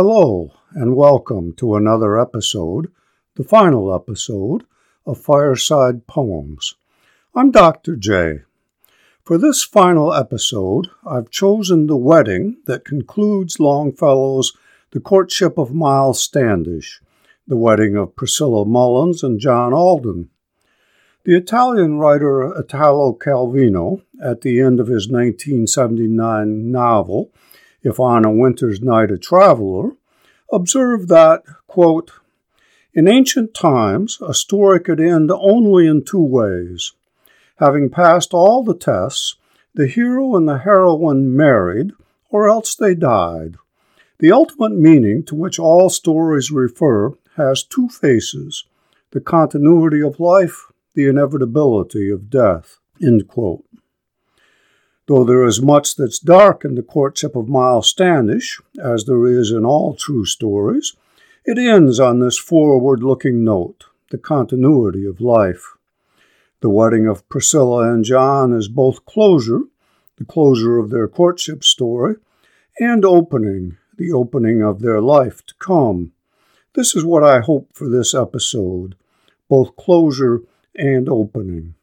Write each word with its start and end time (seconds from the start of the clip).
Hello, 0.00 0.52
and 0.74 0.94
welcome 0.94 1.52
to 1.54 1.74
another 1.74 2.20
episode, 2.20 2.86
the 3.34 3.42
final 3.42 3.92
episode 3.92 4.64
of 5.04 5.20
Fireside 5.20 6.06
Poems. 6.06 6.76
I'm 7.34 7.50
Dr. 7.50 7.96
J. 7.96 8.42
For 9.24 9.38
this 9.38 9.64
final 9.64 10.14
episode, 10.14 10.86
I've 11.04 11.30
chosen 11.30 11.88
the 11.88 11.96
wedding 11.96 12.58
that 12.66 12.84
concludes 12.84 13.58
Longfellow's 13.58 14.52
The 14.92 15.00
Courtship 15.00 15.58
of 15.58 15.74
Miles 15.74 16.22
Standish, 16.22 17.00
the 17.48 17.56
wedding 17.56 17.96
of 17.96 18.14
Priscilla 18.14 18.64
Mullins 18.64 19.24
and 19.24 19.40
John 19.40 19.72
Alden. 19.74 20.30
The 21.24 21.36
Italian 21.36 21.98
writer 21.98 22.56
Italo 22.56 23.14
Calvino, 23.14 24.02
at 24.22 24.42
the 24.42 24.60
end 24.60 24.78
of 24.78 24.86
his 24.86 25.08
1979 25.08 26.70
novel, 26.70 27.32
If 27.82 28.00
on 28.00 28.24
a 28.24 28.30
Winter's 28.30 28.80
Night 28.80 29.10
a 29.10 29.18
Traveler, 29.18 29.92
observed 30.52 31.08
that, 31.08 31.42
quote, 31.66 32.12
in 32.94 33.06
ancient 33.06 33.54
times, 33.54 34.18
a 34.20 34.34
story 34.34 34.80
could 34.80 34.98
end 34.98 35.30
only 35.30 35.86
in 35.86 36.04
two 36.04 36.22
ways. 36.22 36.92
Having 37.56 37.90
passed 37.90 38.34
all 38.34 38.64
the 38.64 38.74
tests, 38.74 39.36
the 39.74 39.86
hero 39.86 40.34
and 40.34 40.48
the 40.48 40.58
heroine 40.58 41.36
married, 41.36 41.92
or 42.30 42.48
else 42.48 42.74
they 42.74 42.94
died. 42.94 43.56
The 44.18 44.32
ultimate 44.32 44.72
meaning 44.72 45.22
to 45.24 45.36
which 45.36 45.60
all 45.60 45.90
stories 45.90 46.50
refer 46.50 47.12
has 47.36 47.62
two 47.62 47.88
faces 47.88 48.64
the 49.12 49.20
continuity 49.20 50.02
of 50.02 50.20
life, 50.20 50.66
the 50.94 51.06
inevitability 51.06 52.10
of 52.10 52.28
death. 52.28 52.78
Though 55.08 55.24
there 55.24 55.46
is 55.46 55.62
much 55.62 55.96
that's 55.96 56.18
dark 56.18 56.66
in 56.66 56.74
the 56.74 56.82
courtship 56.82 57.34
of 57.34 57.48
Miles 57.48 57.88
Standish, 57.88 58.60
as 58.78 59.06
there 59.06 59.26
is 59.26 59.50
in 59.50 59.64
all 59.64 59.94
true 59.94 60.26
stories, 60.26 60.94
it 61.46 61.56
ends 61.56 61.98
on 61.98 62.18
this 62.20 62.38
forward 62.38 63.02
looking 63.02 63.42
note 63.42 63.86
the 64.10 64.18
continuity 64.18 65.06
of 65.06 65.22
life. 65.22 65.76
The 66.60 66.68
wedding 66.68 67.06
of 67.06 67.26
Priscilla 67.30 67.90
and 67.90 68.04
John 68.04 68.52
is 68.52 68.68
both 68.68 69.06
closure, 69.06 69.62
the 70.16 70.26
closure 70.26 70.76
of 70.76 70.90
their 70.90 71.08
courtship 71.08 71.64
story, 71.64 72.16
and 72.78 73.02
opening, 73.02 73.78
the 73.96 74.12
opening 74.12 74.62
of 74.62 74.80
their 74.80 75.00
life 75.00 75.44
to 75.46 75.54
come. 75.54 76.12
This 76.74 76.94
is 76.94 77.04
what 77.04 77.24
I 77.24 77.40
hope 77.40 77.70
for 77.72 77.88
this 77.88 78.14
episode 78.14 78.94
both 79.48 79.74
closure 79.76 80.42
and 80.74 81.08
opening. 81.08 81.74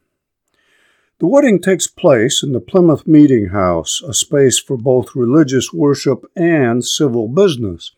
The 1.18 1.26
wedding 1.26 1.62
takes 1.62 1.86
place 1.86 2.42
in 2.42 2.52
the 2.52 2.60
Plymouth 2.60 3.06
Meeting 3.06 3.46
House, 3.46 4.02
a 4.06 4.12
space 4.12 4.58
for 4.58 4.76
both 4.76 5.16
religious 5.16 5.72
worship 5.72 6.30
and 6.36 6.84
civil 6.84 7.26
business. 7.26 7.92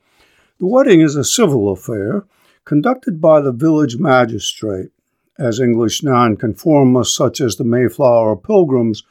The 0.61 0.69
wedding 0.69 1.01
is 1.01 1.17
a 1.17 1.25
civil 1.25 1.73
affair 1.73 2.27
conducted 2.65 3.21
by 3.21 3.41
the 3.41 3.51
village 3.51 3.97
magistrate, 3.97 4.91
as 5.37 5.59
English 5.59 6.05
nonconformists 6.05 7.17
such 7.17 7.41
as 7.41 7.57
the 7.57 7.65
Mayflower 7.65 8.37
Pilgrims 8.37 9.03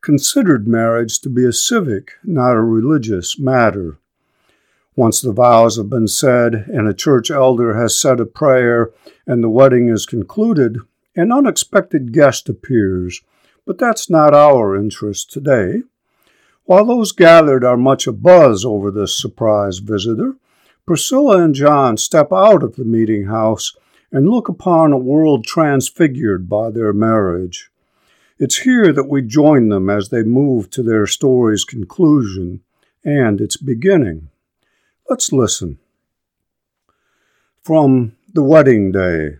considered 0.00 0.66
marriage 0.66 1.20
to 1.20 1.28
be 1.28 1.44
a 1.44 1.52
civic, 1.52 2.14
not 2.24 2.56
a 2.56 2.60
religious 2.60 3.38
matter. 3.38 3.96
Once 4.96 5.20
the 5.20 5.30
vows 5.30 5.76
have 5.76 5.88
been 5.88 6.08
said 6.08 6.66
and 6.66 6.88
a 6.88 6.94
church 6.94 7.30
elder 7.30 7.80
has 7.80 7.96
said 7.96 8.18
a 8.18 8.26
prayer 8.26 8.90
and 9.24 9.40
the 9.40 9.48
wedding 9.48 9.88
is 9.88 10.04
concluded, 10.04 10.78
an 11.14 11.30
unexpected 11.30 12.12
guest 12.12 12.48
appears 12.48 13.22
but 13.66 13.78
that's 13.78 14.10
not 14.10 14.34
our 14.34 14.76
interest 14.76 15.30
today. 15.30 15.82
While 16.64 16.84
those 16.84 17.12
gathered 17.12 17.64
are 17.64 17.76
much 17.76 18.06
abuzz 18.06 18.64
over 18.64 18.90
this 18.90 19.18
surprise 19.18 19.78
visitor, 19.78 20.36
Priscilla 20.86 21.42
and 21.42 21.54
John 21.54 21.96
step 21.96 22.32
out 22.32 22.62
of 22.62 22.76
the 22.76 22.84
meeting 22.84 23.26
house 23.26 23.76
and 24.10 24.28
look 24.28 24.48
upon 24.48 24.92
a 24.92 24.98
world 24.98 25.44
transfigured 25.44 26.48
by 26.48 26.70
their 26.70 26.92
marriage. 26.92 27.70
It's 28.38 28.58
here 28.58 28.92
that 28.92 29.08
we 29.08 29.22
join 29.22 29.68
them 29.68 29.88
as 29.88 30.08
they 30.08 30.22
move 30.22 30.70
to 30.70 30.82
their 30.82 31.06
story's 31.06 31.64
conclusion 31.64 32.60
and 33.04 33.40
its 33.40 33.56
beginning. 33.56 34.28
Let's 35.08 35.32
listen. 35.32 35.78
From 37.62 38.16
The 38.32 38.42
Wedding 38.42 38.90
Day 38.90 39.38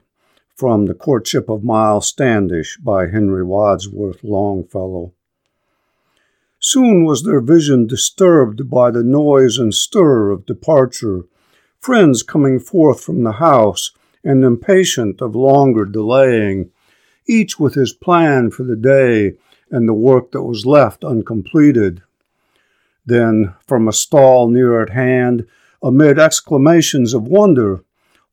from 0.62 0.86
The 0.86 0.94
Courtship 0.94 1.48
of 1.48 1.64
Miles 1.64 2.06
Standish 2.06 2.76
by 2.76 3.08
Henry 3.08 3.42
Wadsworth 3.42 4.22
Longfellow. 4.22 5.12
Soon 6.60 7.04
was 7.04 7.24
their 7.24 7.40
vision 7.40 7.88
disturbed 7.88 8.70
by 8.70 8.92
the 8.92 9.02
noise 9.02 9.58
and 9.58 9.74
stir 9.74 10.30
of 10.30 10.46
departure, 10.46 11.24
friends 11.80 12.22
coming 12.22 12.60
forth 12.60 13.02
from 13.02 13.24
the 13.24 13.32
house, 13.32 13.90
and 14.22 14.44
impatient 14.44 15.20
of 15.20 15.34
longer 15.34 15.84
delaying, 15.84 16.70
each 17.26 17.58
with 17.58 17.74
his 17.74 17.92
plan 17.92 18.48
for 18.48 18.62
the 18.62 18.76
day 18.76 19.32
and 19.68 19.88
the 19.88 19.92
work 19.92 20.30
that 20.30 20.44
was 20.44 20.64
left 20.64 21.02
uncompleted. 21.02 22.04
Then, 23.04 23.54
from 23.66 23.88
a 23.88 23.92
stall 23.92 24.48
near 24.48 24.80
at 24.80 24.90
hand, 24.90 25.44
amid 25.82 26.20
exclamations 26.20 27.14
of 27.14 27.26
wonder, 27.26 27.82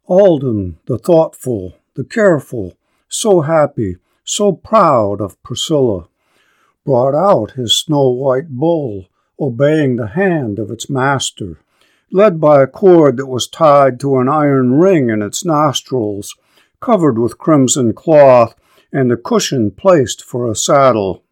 Alden, 0.06 0.78
the 0.85 1.00
thoughtful, 1.00 1.73
the 1.99 2.05
careful, 2.05 2.77
so 3.09 3.41
happy, 3.41 3.97
so 4.23 4.53
proud 4.53 5.19
of 5.19 5.41
Priscilla, 5.43 6.07
brought 6.85 7.13
out 7.13 7.57
his 7.59 7.77
snow 7.77 8.07
white 8.07 8.47
bull, 8.47 9.09
obeying 9.37 9.97
the 9.97 10.07
hand 10.07 10.59
of 10.59 10.71
its 10.71 10.89
master, 10.89 11.59
led 12.09 12.39
by 12.39 12.63
a 12.63 12.67
cord 12.67 13.17
that 13.17 13.25
was 13.25 13.49
tied 13.49 13.99
to 13.99 14.17
an 14.17 14.29
iron 14.29 14.75
ring 14.75 15.09
in 15.09 15.21
its 15.21 15.43
nostrils, 15.43 16.37
covered 16.79 17.19
with 17.19 17.37
crimson 17.37 17.91
cloth, 17.91 18.55
and 18.93 19.11
a 19.11 19.17
cushion 19.17 19.69
placed 19.69 20.23
for 20.23 20.49
a 20.49 20.55
saddle. 20.55 21.25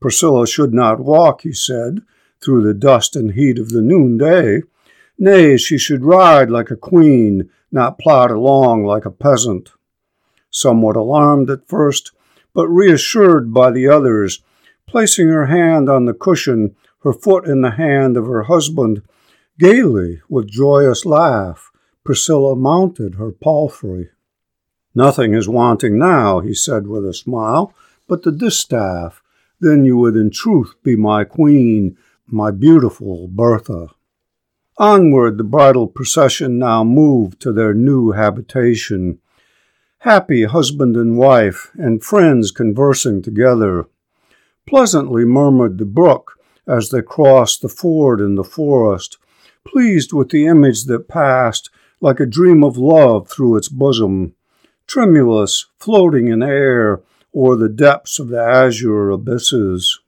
Priscilla 0.00 0.46
should 0.46 0.72
not 0.72 1.00
walk, 1.00 1.40
he 1.40 1.52
said, 1.52 2.02
through 2.40 2.62
the 2.62 2.72
dust 2.72 3.16
and 3.16 3.32
heat 3.32 3.58
of 3.58 3.70
the 3.70 3.82
noonday. 3.82 4.60
Nay, 5.18 5.56
she 5.56 5.76
should 5.76 6.04
ride 6.04 6.50
like 6.50 6.70
a 6.70 6.76
queen, 6.76 7.50
not 7.72 7.98
plod 7.98 8.30
along 8.30 8.84
like 8.84 9.04
a 9.04 9.10
peasant. 9.10 9.72
Somewhat 10.50 10.96
alarmed 10.96 11.50
at 11.50 11.66
first, 11.66 12.12
but 12.54 12.68
reassured 12.68 13.52
by 13.52 13.70
the 13.70 13.88
others, 13.88 14.42
placing 14.86 15.28
her 15.28 15.46
hand 15.46 15.88
on 15.88 16.04
the 16.04 16.14
cushion, 16.14 16.76
her 17.02 17.12
foot 17.12 17.46
in 17.46 17.62
the 17.62 17.72
hand 17.72 18.16
of 18.16 18.26
her 18.26 18.44
husband, 18.44 19.02
gaily, 19.58 20.20
with 20.28 20.50
joyous 20.50 21.04
laugh, 21.06 21.70
Priscilla 22.04 22.54
mounted 22.54 23.14
her 23.14 23.32
palfrey. 23.32 24.10
Nothing 24.94 25.34
is 25.34 25.48
wanting 25.48 25.98
now, 25.98 26.40
he 26.40 26.52
said 26.52 26.86
with 26.86 27.06
a 27.06 27.14
smile, 27.14 27.72
but 28.06 28.22
the 28.22 28.32
distaff. 28.32 29.22
Then 29.60 29.84
you 29.84 29.96
would 29.96 30.16
in 30.16 30.30
truth 30.30 30.74
be 30.82 30.96
my 30.96 31.24
queen, 31.24 31.96
my 32.26 32.50
beautiful 32.50 33.28
Bertha. 33.28 33.88
Onward 34.78 35.36
the 35.36 35.44
bridal 35.44 35.86
procession 35.86 36.58
now 36.58 36.82
moved 36.82 37.40
to 37.40 37.52
their 37.52 37.74
new 37.74 38.12
habitation, 38.12 39.18
happy 39.98 40.44
husband 40.44 40.96
and 40.96 41.18
wife, 41.18 41.70
and 41.74 42.02
friends 42.02 42.50
conversing 42.50 43.20
together. 43.20 43.84
Pleasantly 44.66 45.26
murmured 45.26 45.76
the 45.76 45.84
brook 45.84 46.38
as 46.66 46.88
they 46.88 47.02
crossed 47.02 47.60
the 47.60 47.68
ford 47.68 48.18
in 48.18 48.34
the 48.34 48.44
forest, 48.44 49.18
pleased 49.66 50.14
with 50.14 50.30
the 50.30 50.46
image 50.46 50.84
that 50.84 51.06
passed 51.06 51.68
like 52.00 52.18
a 52.18 52.26
dream 52.26 52.64
of 52.64 52.78
love 52.78 53.28
through 53.28 53.56
its 53.56 53.68
bosom, 53.68 54.34
tremulous, 54.86 55.66
floating 55.78 56.28
in 56.28 56.42
air 56.42 57.02
o'er 57.34 57.56
the 57.56 57.68
depths 57.68 58.18
of 58.18 58.28
the 58.28 58.40
azure 58.40 59.10
abysses. 59.10 60.00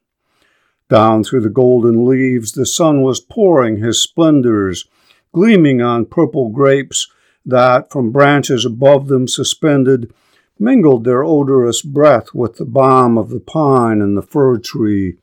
Down 0.91 1.25
through 1.25 1.41
the 1.41 1.49
golden 1.49 2.07
leaves 2.07 2.53
the 2.53 2.67
sun 2.67 3.03
was 3.03 3.21
pouring 3.21 3.79
his 3.79 4.03
splendors, 4.03 4.87
gleaming 5.33 5.81
on 5.81 6.05
purple 6.05 6.51
grapes 6.51 7.11
that, 7.47 7.91
from 7.91 8.13
branches 8.13 8.65
above 8.65 9.09
them 9.09 9.27
suspended, 9.27 10.13
mingled 10.59 11.05
their 11.05 11.25
odorous 11.25 11.83
breath 11.83 12.35
with 12.35 12.57
the 12.57 12.65
balm 12.65 13.17
of 13.19 13.31
the 13.31 13.41
pine 13.41 14.01
and 14.01 14.17
the 14.17 14.23
fir 14.23 14.59
tree, 14.59 15.17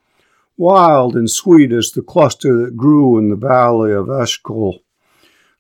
wild 0.58 1.16
and 1.16 1.30
sweet 1.30 1.72
as 1.72 1.92
the 1.92 2.02
cluster 2.02 2.58
that 2.66 2.76
grew 2.76 3.18
in 3.18 3.30
the 3.30 3.36
valley 3.36 3.92
of 3.92 4.10
Eshcol. 4.10 4.84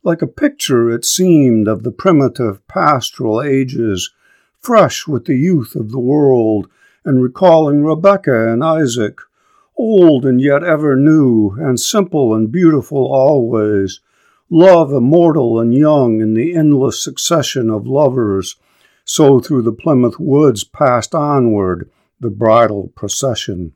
Like 0.03 0.21
a 0.21 0.27
picture, 0.27 0.89
it 0.89 1.05
seemed, 1.05 1.67
of 1.67 1.83
the 1.83 1.91
primitive 1.91 2.67
pastoral 2.67 3.41
ages, 3.41 4.11
fresh 4.59 5.07
with 5.07 5.25
the 5.25 5.37
youth 5.37 5.75
of 5.75 5.91
the 5.91 5.99
world, 5.99 6.67
and 7.05 7.21
recalling 7.21 7.83
Rebekah 7.83 8.51
and 8.51 8.63
Isaac, 8.63 9.19
old 9.81 10.25
and 10.25 10.39
yet 10.39 10.63
ever 10.63 10.95
new, 10.95 11.55
and 11.59 11.79
simple 11.79 12.35
and 12.35 12.51
beautiful 12.51 13.11
always, 13.11 13.99
love 14.47 14.93
immortal 14.93 15.59
and 15.59 15.73
young 15.73 16.21
in 16.21 16.35
the 16.35 16.53
endless 16.55 17.03
succession 17.03 17.71
of 17.71 17.87
lovers, 17.87 18.57
so 19.03 19.39
through 19.39 19.63
the 19.63 19.71
Plymouth 19.71 20.19
woods 20.19 20.63
passed 20.63 21.15
onward 21.15 21.89
the 22.19 22.29
bridal 22.29 22.91
procession. 22.95 23.73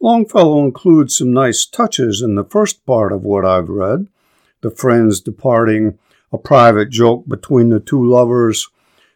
Longfellow 0.00 0.64
includes 0.64 1.18
some 1.18 1.32
nice 1.32 1.66
touches 1.66 2.22
in 2.22 2.36
the 2.36 2.44
first 2.44 2.86
part 2.86 3.12
of 3.12 3.24
what 3.24 3.44
I've 3.44 3.68
read 3.68 4.06
the 4.62 4.70
friends 4.70 5.20
departing, 5.20 5.98
a 6.32 6.38
private 6.38 6.90
joke 6.90 7.26
between 7.28 7.68
the 7.68 7.78
two 7.80 8.04
lovers, 8.04 8.68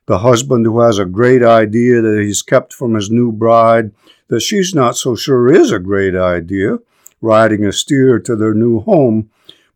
the 0.07 0.19
husband 0.19 0.67
who 0.67 0.81
has 0.81 0.99
a 0.99 1.05
great 1.05 1.43
idea 1.43 2.01
that 2.01 2.21
he's 2.21 2.43
kept 2.43 2.73
from 2.73 2.95
his 2.95 3.11
new 3.11 3.31
bride 3.31 3.93
that 4.29 4.41
she's 4.41 4.75
not 4.75 4.97
so 4.97 5.15
sure 5.15 5.53
is 5.53 5.73
a 5.73 5.79
great 5.79 6.15
idea, 6.15 6.79
riding 7.21 7.65
a 7.65 7.73
steer 7.73 8.19
to 8.19 8.37
their 8.37 8.55
new 8.55 8.81
home, 8.81 9.31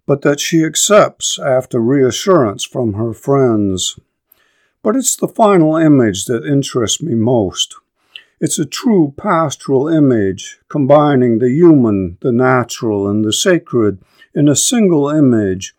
but 0.06 0.22
that 0.22 0.40
she 0.40 0.64
accepts 0.64 1.38
after 1.38 1.80
reassurance 1.80 2.64
from 2.64 2.94
her 2.94 3.12
friends. 3.12 3.98
But 4.82 4.96
it's 4.96 5.16
the 5.16 5.28
final 5.28 5.76
image 5.76 6.26
that 6.26 6.46
interests 6.46 7.02
me 7.02 7.14
most. 7.14 7.74
It's 8.40 8.58
a 8.58 8.66
true 8.66 9.14
pastoral 9.16 9.88
image, 9.88 10.58
combining 10.68 11.38
the 11.38 11.50
human, 11.50 12.18
the 12.20 12.32
natural, 12.32 13.08
and 13.08 13.24
the 13.24 13.32
sacred 13.32 13.98
in 14.34 14.48
a 14.48 14.56
single 14.56 15.08
image. 15.08 15.74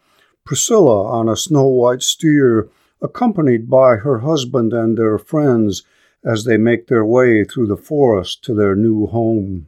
Priscilla 0.45 1.05
on 1.05 1.29
a 1.29 1.37
snow 1.37 1.65
white 1.65 2.01
steer, 2.01 2.69
accompanied 3.05 3.69
by 3.69 3.97
her 3.97 4.19
husband 4.19 4.73
and 4.73 4.97
their 4.97 5.17
friends 5.17 5.83
as 6.25 6.43
they 6.43 6.57
make 6.57 6.87
their 6.87 7.05
way 7.05 7.43
through 7.43 7.67
the 7.67 7.77
forest 7.77 8.43
to 8.43 8.53
their 8.53 8.75
new 8.75 9.05
home. 9.05 9.67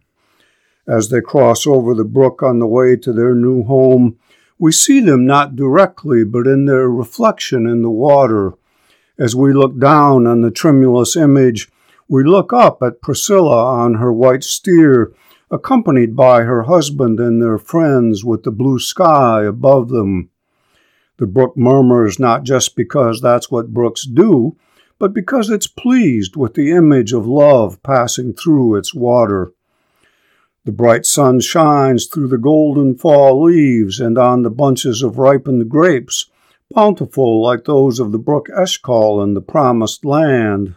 As 0.88 1.10
they 1.10 1.22
cross 1.22 1.68
over 1.68 1.94
the 1.94 2.04
brook 2.04 2.42
on 2.42 2.60
the 2.60 2.68
way 2.68 2.96
to 2.96 3.14
their 3.14 3.36
new 3.36 3.64
home, 3.64 4.18
we 4.58 4.72
see 4.72 5.00
them 5.00 5.26
not 5.26 5.56
directly, 5.56 6.24
but 6.24 6.48
in 6.48 6.66
their 6.66 6.90
reflection 6.90 7.68
in 7.68 7.84
the 7.84 7.92
water. 7.92 8.54
As 9.20 9.36
we 9.36 9.54
look 9.54 9.78
down 9.80 10.26
on 10.26 10.42
the 10.42 10.52
tremulous 10.52 11.16
image, 11.16 11.70
we 12.08 12.24
look 12.24 12.52
up 12.52 12.82
at 12.82 13.02
Priscilla 13.02 13.66
on 13.66 13.96
her 13.96 14.12
white 14.12 14.44
steer, 14.44 15.14
accompanied 15.52 16.16
by 16.16 16.42
her 16.42 16.64
husband 16.64 17.20
and 17.20 17.42
their 17.42 17.58
friends 17.58 18.26
with 18.26 18.44
the 18.44 18.52
blue 18.52 18.80
sky 18.80 19.44
above 19.44 19.90
them. 19.90 20.32
The 21.18 21.28
brook 21.28 21.58
murmurs 21.58 22.20
not 22.20 22.44
just 22.44 22.76
because 22.76 23.22
that's 23.22 23.50
what 23.50 23.74
brooks 23.74 24.06
do, 24.06 24.56
but 25.00 25.14
because 25.14 25.50
it's 25.50 25.68
pleased 25.68 26.36
with 26.36 26.54
the 26.54 26.72
image 26.72 27.14
of 27.14 27.28
love 27.28 27.82
passing 27.84 28.34
through 28.34 28.76
its 28.76 28.94
water. 28.94 29.52
The 30.66 30.72
bright 30.72 31.06
sun 31.06 31.40
shines 31.40 32.08
through 32.08 32.28
the 32.28 32.38
golden 32.38 32.96
fall 32.96 33.44
leaves 33.44 34.00
and 34.00 34.18
on 34.18 34.44
the 34.44 34.50
bunches 34.50 35.02
of 35.02 35.18
ripened 35.18 35.70
grapes, 35.70 36.30
bountiful 36.72 37.42
like 37.42 37.66
those 37.66 38.00
of 38.00 38.12
the 38.12 38.18
brook 38.18 38.48
Eshcol 38.56 39.24
in 39.24 39.34
the 39.34 39.42
promised 39.42 40.04
land. 40.04 40.76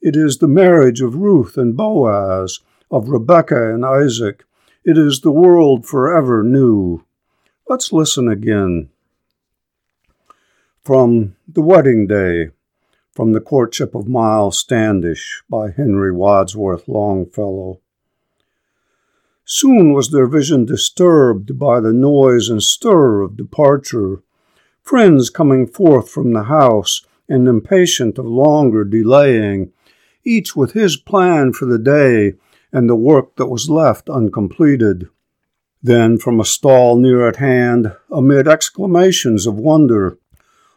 It 0.00 0.16
is 0.16 0.38
the 0.38 0.48
marriage 0.48 1.00
of 1.00 1.16
Ruth 1.16 1.56
and 1.56 1.76
Boaz, 1.76 2.60
of 2.90 3.08
Rebekah 3.08 3.74
and 3.74 3.84
Isaac. 3.84 4.44
It 4.84 4.96
is 4.96 5.20
the 5.20 5.32
world 5.32 5.84
forever 5.84 6.42
new. 6.42 7.04
Let's 7.68 7.92
listen 7.92 8.28
again. 8.28 8.90
From 10.84 11.34
The 11.48 11.62
Wedding 11.62 12.06
Day, 12.06 12.50
from 13.10 13.32
The 13.32 13.40
Courtship 13.40 13.94
of 13.94 14.06
Miles 14.06 14.58
Standish 14.58 15.42
by 15.48 15.70
Henry 15.70 16.12
Wadsworth 16.12 16.88
Longfellow. 16.88 17.80
Soon 19.46 19.94
was 19.94 20.10
their 20.10 20.26
vision 20.26 20.66
disturbed 20.66 21.58
by 21.58 21.80
the 21.80 21.94
noise 21.94 22.50
and 22.50 22.62
stir 22.62 23.22
of 23.22 23.34
departure, 23.34 24.22
friends 24.82 25.30
coming 25.30 25.66
forth 25.66 26.10
from 26.10 26.34
the 26.34 26.42
house 26.42 27.00
and 27.30 27.48
impatient 27.48 28.18
of 28.18 28.26
longer 28.26 28.84
delaying, 28.84 29.72
each 30.22 30.54
with 30.54 30.72
his 30.72 30.98
plan 30.98 31.54
for 31.54 31.64
the 31.64 31.78
day 31.78 32.34
and 32.74 32.90
the 32.90 32.94
work 32.94 33.36
that 33.36 33.46
was 33.46 33.70
left 33.70 34.10
uncompleted. 34.10 35.08
Then, 35.82 36.18
from 36.18 36.40
a 36.40 36.44
stall 36.44 36.96
near 36.96 37.26
at 37.26 37.36
hand, 37.36 37.96
amid 38.10 38.46
exclamations 38.46 39.46
of 39.46 39.54
wonder, 39.54 40.18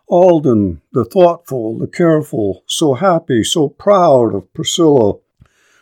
Alden, 0.09 0.81
the 0.94 1.04
thoughtful, 1.04 1.77
the 1.77 1.88
careful, 1.88 2.63
so 2.65 2.94
happy, 2.94 3.44
so 3.44 3.68
proud 3.68 4.33
of 4.33 4.54
Priscilla, 4.54 5.15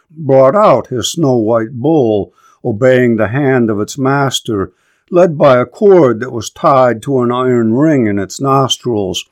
brought 0.09 0.55
out 0.55 0.87
his 0.87 1.11
snow 1.11 1.35
white 1.35 1.73
bull, 1.73 2.33
obeying 2.63 3.17
the 3.17 3.27
hand 3.27 3.69
of 3.69 3.79
its 3.79 3.99
master, 3.99 4.73
led 5.11 5.37
by 5.37 5.59
a 5.59 5.65
cord 5.65 6.19
that 6.21 6.31
was 6.31 6.49
tied 6.49 7.03
to 7.03 7.19
an 7.19 7.31
iron 7.31 7.73
ring 7.73 8.07
in 8.07 8.17
its 8.17 8.41
nostrils, 8.41 9.25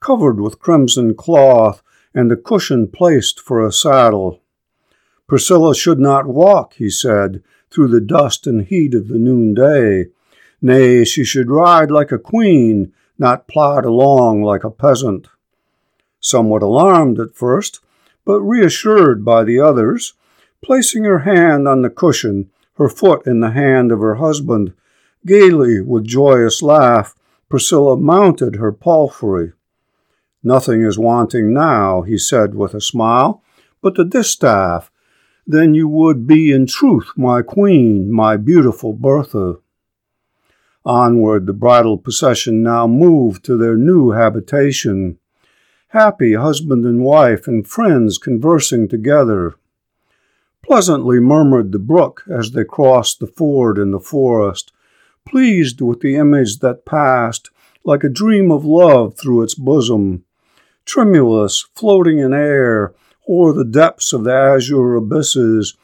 covered 0.00 0.40
with 0.40 0.58
crimson 0.58 1.14
cloth, 1.14 1.80
and 2.12 2.32
a 2.32 2.36
cushion 2.36 2.88
placed 2.88 3.38
for 3.38 3.64
a 3.64 3.70
saddle. 3.70 4.40
Priscilla 5.28 5.72
should 5.72 6.00
not 6.00 6.26
walk, 6.26 6.74
he 6.74 6.90
said, 6.90 7.44
through 7.70 7.88
the 7.88 8.00
dust 8.00 8.48
and 8.48 8.66
heat 8.66 8.92
of 8.92 9.06
the 9.06 9.18
noonday. 9.18 10.06
Nay, 10.60 11.04
she 11.04 11.24
should 11.24 11.48
ride 11.48 11.92
like 11.92 12.10
a 12.10 12.18
queen, 12.18 12.92
not 13.22 13.48
plod 13.48 13.86
along 13.86 14.42
like 14.42 14.64
a 14.64 14.70
peasant. 14.70 15.28
Somewhat 16.20 16.62
alarmed 16.62 17.18
at 17.18 17.34
first, 17.34 17.80
but 18.26 18.40
reassured 18.40 19.24
by 19.24 19.44
the 19.44 19.58
others, 19.58 20.12
placing 20.62 21.04
her 21.04 21.20
hand 21.20 21.66
on 21.66 21.80
the 21.82 21.88
cushion, 21.90 22.50
her 22.74 22.88
foot 22.88 23.26
in 23.26 23.40
the 23.40 23.52
hand 23.52 23.90
of 23.92 24.00
her 24.00 24.16
husband, 24.16 24.74
gaily, 25.24 25.80
with 25.80 26.04
joyous 26.04 26.62
laugh, 26.62 27.14
Priscilla 27.48 27.96
mounted 27.96 28.56
her 28.56 28.72
palfrey. 28.72 29.52
Nothing 30.42 30.82
is 30.82 30.98
wanting 30.98 31.52
now, 31.52 32.02
he 32.02 32.18
said 32.18 32.54
with 32.54 32.74
a 32.74 32.80
smile, 32.80 33.42
but 33.80 33.94
the 33.94 34.04
distaff. 34.04 34.90
Then 35.46 35.74
you 35.74 35.86
would 35.88 36.26
be 36.26 36.50
in 36.50 36.66
truth 36.66 37.12
my 37.16 37.42
queen, 37.42 38.10
my 38.10 38.36
beautiful 38.36 38.92
Bertha. 38.92 39.56
Onward 40.84 41.46
the 41.46 41.52
bridal 41.52 41.96
procession 41.96 42.62
now 42.62 42.86
moved 42.86 43.44
to 43.44 43.56
their 43.56 43.76
new 43.76 44.10
habitation. 44.10 45.18
Happy 45.88 46.34
husband 46.34 46.84
and 46.84 47.04
wife 47.04 47.46
and 47.46 47.66
friends 47.66 48.18
conversing 48.18 48.88
together. 48.88 49.54
Pleasantly 50.64 51.20
murmured 51.20 51.72
the 51.72 51.78
brook 51.78 52.24
as 52.28 52.52
they 52.52 52.64
crossed 52.64 53.20
the 53.20 53.26
ford 53.26 53.78
in 53.78 53.90
the 53.90 54.00
forest, 54.00 54.72
pleased 55.26 55.80
with 55.80 56.00
the 56.00 56.16
image 56.16 56.58
that 56.58 56.86
passed 56.86 57.50
like 57.84 58.04
a 58.04 58.08
dream 58.08 58.50
of 58.50 58.64
love 58.64 59.16
through 59.16 59.42
its 59.42 59.54
bosom 59.54 60.24
tremulous, 60.84 61.66
floating 61.74 62.18
in 62.18 62.32
air, 62.32 62.94
o'er 63.28 63.52
the 63.52 63.64
depths 63.64 64.12
of 64.12 64.24
the 64.24 64.32
azure 64.32 64.96
abysses. 64.96 65.76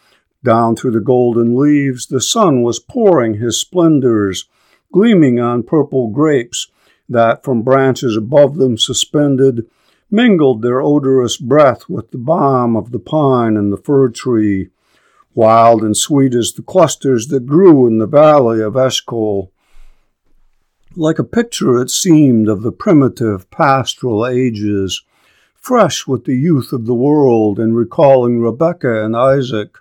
Down 0.45 0.77
through 0.77 0.93
the 0.93 1.01
golden 1.01 1.57
leaves, 1.57 2.07
the 2.07 2.21
sun 2.21 2.63
was 2.63 2.79
pouring 2.79 3.35
his 3.35 3.61
splendors, 3.61 4.49
gleaming 4.93 5.39
on 5.39 5.63
purple 5.63 6.09
grapes 6.09 6.69
that, 7.09 7.43
from 7.43 7.63
branches 7.63 8.17
above 8.17 8.57
them 8.57 8.77
suspended, 8.77 9.67
mingled 10.11 10.63
their 10.63 10.81
odorous 10.81 11.37
breath 11.37 11.89
with 11.89 12.11
the 12.11 12.19
balm 12.19 12.77
of 12.77 12.93
the 12.93 12.99
pine 12.99 13.57
and 13.57 13.73
the 13.73 13.77
fir 13.77 14.09
tree, 14.09 14.69
wild 15.35 15.83
and 15.83 15.97
sweet 15.97 16.35
as 16.35 16.53
the 16.53 16.63
clusters 16.63 17.29
that 17.29 17.47
grew 17.47 17.87
in 17.87 17.99
the 17.99 18.07
valley 18.07 18.61
of 18.61 18.77
Eshcol. 18.77 19.53
Like 20.97 21.19
a 21.19 21.25
picture, 21.25 21.79
it 21.79 21.91
seemed, 21.91 22.49
of 22.49 22.63
the 22.63 22.73
primitive 22.73 23.51
pastoral 23.51 24.27
ages, 24.27 25.03
fresh 25.55 26.07
with 26.07 26.25
the 26.25 26.35
youth 26.35 26.73
of 26.73 26.87
the 26.87 26.95
world 26.95 27.59
and 27.59 27.77
recalling 27.77 28.41
Rebekah 28.41 29.05
and 29.05 29.15
Isaac, 29.15 29.77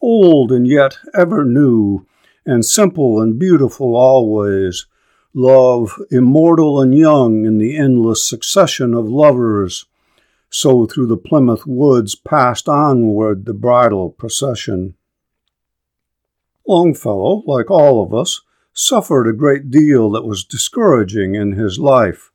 old 0.00 0.52
and 0.52 0.66
yet 0.66 0.98
ever 1.14 1.44
new, 1.44 2.06
and 2.44 2.64
simple 2.64 3.20
and 3.20 3.38
beautiful 3.38 3.94
always, 3.96 4.86
love 5.34 5.98
immortal 6.10 6.80
and 6.80 6.96
young 6.96 7.44
in 7.44 7.58
the 7.58 7.76
endless 7.76 8.28
succession 8.28 8.94
of 8.94 9.08
lovers. 9.08 9.86
So 10.50 10.86
through 10.86 11.06
the 11.06 11.16
Plymouth 11.16 11.66
woods 11.66 12.14
passed 12.14 12.68
onward 12.68 13.46
the 13.46 13.54
bridal 13.54 14.10
procession. 14.10 14.94
Longfellow, 16.68 17.42
like 17.46 17.70
all 17.70 18.04
of 18.04 18.14
us, 18.14 18.42
suffered 18.72 19.26
a 19.26 19.32
great 19.32 19.70
deal 19.70 20.10
that 20.10 20.26
was 20.26 20.44
discouraging 20.44 21.34
in 21.34 21.52
his 21.52 21.78
life. 21.78 22.30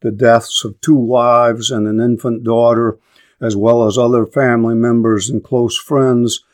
The 0.00 0.10
deaths 0.10 0.64
of 0.64 0.80
two 0.80 0.94
wives 0.96 1.70
and 1.70 1.86
an 1.86 2.00
infant 2.00 2.42
daughter, 2.44 2.98
as 3.40 3.56
well 3.56 3.86
as 3.86 3.96
other 3.96 4.26
family 4.26 4.74
members 4.74 5.30
and 5.30 5.42
close 5.42 5.78
friends, 5.78 6.44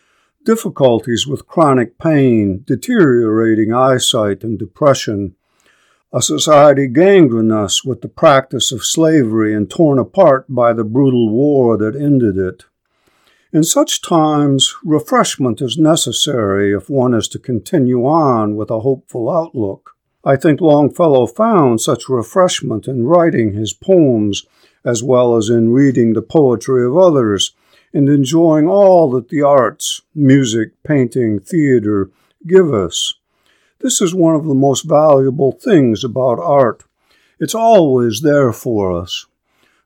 difficulties 0.47 1.26
with 1.26 1.47
chronic 1.47 1.99
pain, 1.99 2.62
deteriorating 2.67 3.75
eyesight, 3.75 4.43
and 4.43 4.59
depression, 4.59 5.35
a 6.12 6.23
society 6.23 6.87
gangrenous 6.87 7.85
with 7.85 8.00
the 8.00 8.09
practice 8.09 8.73
of 8.73 8.85
slavery 8.85 9.53
and 9.53 9.69
torn 9.69 9.99
apart 9.99 10.47
by 10.49 10.73
the 10.73 10.85
brutal 10.85 11.29
war 11.29 11.76
that 11.76 11.95
ended 11.95 12.38
it. 12.38 12.65
In 13.53 13.65
such 13.65 14.00
times, 14.00 14.75
refreshment 14.85 15.61
is 15.61 15.76
necessary 15.76 16.73
if 16.73 16.88
one 16.88 17.12
is 17.12 17.29
to 17.29 17.38
continue 17.38 18.07
on 18.07 18.57
with 18.57 18.71
a 18.71 18.81
hopeful 18.81 19.29
outlook. 19.29 19.91
I 20.25 20.37
think 20.37 20.61
Longfellow 20.61 21.26
found 21.26 21.81
such 21.81 22.09
refreshment 22.09 22.88
in 22.88 23.05
writing 23.05 23.53
his 23.53 23.73
poems 23.73 24.45
as 24.85 25.03
well 25.03 25.37
as 25.37 25.50
in 25.50 25.73
reading 25.73 26.12
the 26.12 26.23
poetry 26.23 26.87
of 26.87 26.97
others, 26.97 27.53
and 27.93 28.09
enjoying 28.09 28.69
all 28.69 29.11
that 29.11 29.28
the 29.28 29.43
arts, 29.43 30.02
music, 30.14 30.71
painting, 30.83 31.40
theater 31.40 32.11
give 32.47 32.73
us. 32.73 33.14
This 33.81 34.00
is 34.00 34.14
one 34.14 34.35
of 34.35 34.47
the 34.47 34.55
most 34.55 34.83
valuable 34.83 35.52
things 35.52 36.02
about 36.02 36.38
art. 36.38 36.85
It's 37.38 37.55
always 37.55 38.21
there 38.23 38.52
for 38.52 38.93
us. 38.93 39.26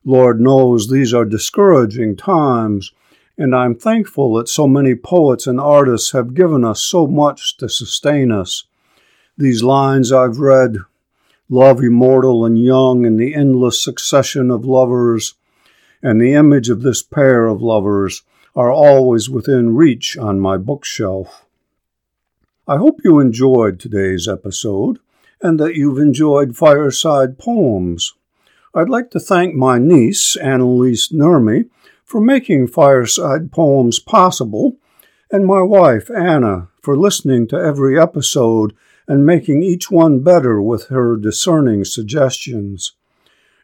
Lord 0.03 0.39
knows 0.39 0.89
these 0.89 1.13
are 1.13 1.25
discouraging 1.25 2.15
times, 2.15 2.91
and 3.37 3.55
I'm 3.55 3.75
thankful 3.75 4.33
that 4.35 4.49
so 4.49 4.67
many 4.67 4.95
poets 4.95 5.45
and 5.45 5.59
artists 5.59 6.11
have 6.11 6.33
given 6.33 6.63
us 6.63 6.81
so 6.81 7.05
much 7.05 7.57
to 7.57 7.69
sustain 7.69 8.31
us. 8.31 8.63
These 9.37 9.63
lines 9.63 10.11
I've 10.11 10.39
read 10.39 10.77
love 11.49 11.83
immortal 11.83 12.45
and 12.45 12.57
young 12.57 13.05
in 13.05 13.17
the 13.17 13.35
endless 13.35 13.83
succession 13.83 14.49
of 14.49 14.65
lovers, 14.65 15.35
and 16.03 16.19
the 16.19 16.33
image 16.33 16.69
of 16.69 16.81
this 16.81 17.03
pair 17.03 17.47
of 17.47 17.61
lovers 17.61 18.23
are 18.55 18.71
always 18.71 19.29
within 19.29 19.75
reach 19.75 20.17
on 20.17 20.39
my 20.39 20.57
bookshelf. 20.57 21.45
I 22.67 22.77
hope 22.77 23.01
you 23.03 23.19
enjoyed 23.19 23.79
today's 23.79 24.27
episode 24.27 24.99
and 25.41 25.59
that 25.59 25.75
you've 25.75 25.97
enjoyed 25.97 26.55
Fireside 26.55 27.37
Poems. 27.39 28.13
I'd 28.73 28.89
like 28.89 29.09
to 29.11 29.19
thank 29.19 29.55
my 29.55 29.79
niece, 29.79 30.35
Annalise 30.37 31.09
Nurmi, 31.09 31.69
for 32.05 32.21
making 32.21 32.67
Fireside 32.67 33.51
Poems 33.51 33.99
possible, 33.99 34.77
and 35.31 35.45
my 35.45 35.61
wife, 35.61 36.09
Anna, 36.11 36.67
for 36.81 36.97
listening 36.97 37.47
to 37.47 37.55
every 37.55 37.99
episode 37.99 38.75
and 39.07 39.25
making 39.25 39.63
each 39.63 39.89
one 39.89 40.21
better 40.21 40.61
with 40.61 40.87
her 40.87 41.17
discerning 41.17 41.83
suggestions. 41.83 42.93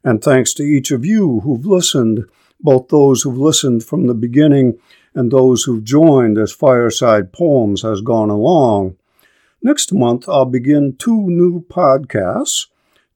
And 0.08 0.24
thanks 0.24 0.54
to 0.54 0.64
each 0.64 0.92
of 0.92 1.04
you 1.04 1.42
who've 1.42 1.66
listened, 1.66 2.30
both 2.62 2.88
those 2.88 3.24
who've 3.24 3.38
listened 3.38 3.84
from 3.84 4.08
the 4.08 4.14
beginning 4.14 4.80
and 5.14 5.30
those 5.30 5.64
who've 5.64 5.84
joined 5.84 6.38
as 6.38 6.54
Fireside 6.54 7.34
Poems 7.34 7.82
has 7.82 8.00
gone 8.00 8.30
along. 8.30 8.96
Next 9.62 9.92
month, 9.92 10.30
I'll 10.30 10.46
begin 10.46 10.96
two 10.96 11.30
new 11.30 11.60
podcasts 11.60 12.68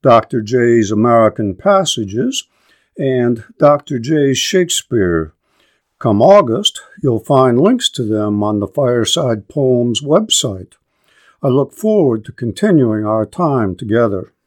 Dr. 0.02 0.42
J's 0.42 0.90
American 0.90 1.54
Passages 1.56 2.46
and 2.98 3.42
Dr. 3.58 3.98
J's 3.98 4.36
Shakespeare. 4.36 5.32
Come 5.98 6.20
August, 6.20 6.82
you'll 7.02 7.20
find 7.20 7.58
links 7.58 7.88
to 7.88 8.02
them 8.04 8.42
on 8.42 8.60
the 8.60 8.68
Fireside 8.68 9.48
Poems 9.48 10.02
website. 10.02 10.74
I 11.42 11.48
look 11.48 11.72
forward 11.72 12.26
to 12.26 12.32
continuing 12.32 13.06
our 13.06 13.24
time 13.24 13.76
together. 13.76 14.34